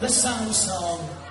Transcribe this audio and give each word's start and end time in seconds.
the 0.00 0.08
SAM 0.08 0.52
song. 0.52 1.25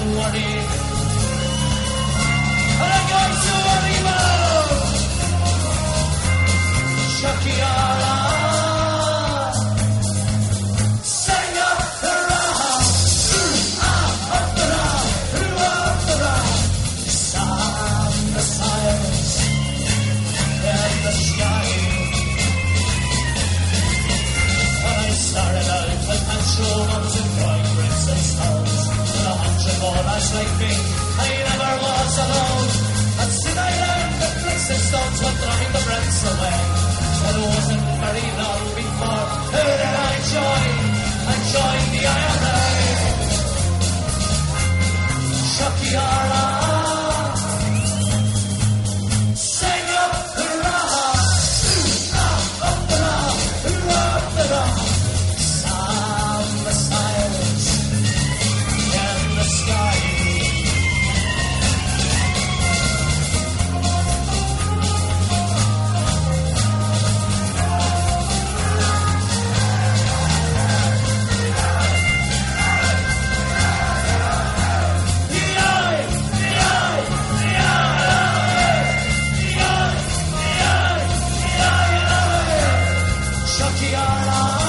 What 0.00 0.34
is? 0.34 0.91
Like 30.32 30.54
me, 30.58 30.72
I 30.72 31.28
never 31.48 31.72
was 31.84 32.14
alone. 32.24 32.70
And 33.20 33.30
soon 33.40 33.58
I 33.58 33.70
learned 33.82 34.14
that 34.22 34.34
bricks 34.42 34.68
and 34.72 34.82
would 35.22 35.36
drive 35.44 35.70
the 35.76 35.82
rents 35.90 36.20
away. 36.32 36.58
It 37.28 37.36
wasn't 37.52 37.84
very 38.00 38.28
long 38.40 38.64
before 38.80 40.01
your 83.92 84.00
love. 84.00 84.61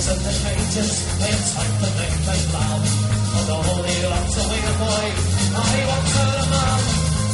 fingers 0.00 0.08
in 0.08 0.22
the 0.22 0.32
cages, 0.32 0.90
they 1.18 1.32
like 1.56 1.74
the 1.80 1.90
name 2.00 2.20
they 2.26 2.40
love. 2.52 2.84
Oh, 3.32 3.44
the 3.46 3.54
holy 3.54 3.96
a 4.04 4.44
wee 4.50 4.72
boy, 4.78 5.06
I 5.56 5.86
want 5.88 6.08
her 6.16 6.46
mum, 6.50 6.82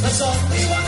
there's 0.03 0.23
only 0.23 0.65
one. 0.71 0.86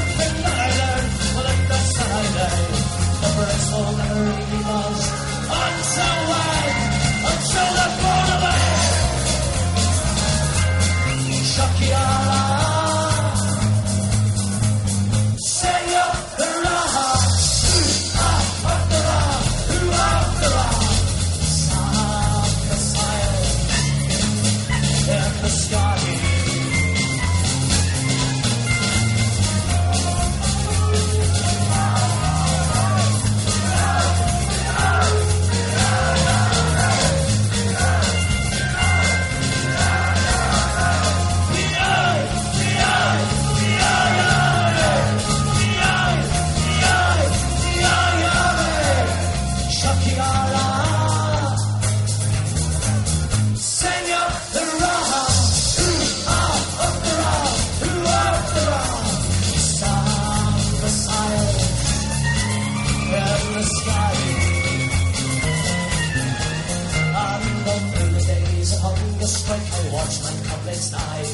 strike 69.28 69.60
a 69.60 69.92
watchman 69.92 70.36
couplets 70.48 70.90
die. 70.90 71.24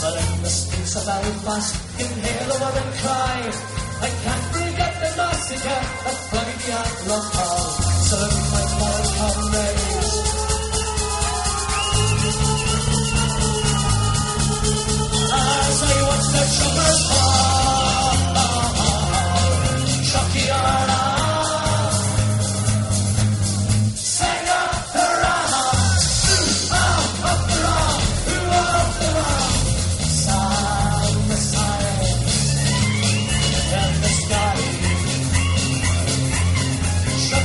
But 0.00 0.14
in 0.20 0.42
the 0.42 0.52
streets 0.52 0.96
of 0.96 1.06
Belfast, 1.06 1.74
in 1.98 2.10
hail 2.22 2.52
of 2.52 2.62
other 2.62 2.86
cry, 3.00 3.40
I 4.04 4.08
can't 4.22 4.47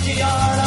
Tiara. 0.04 0.63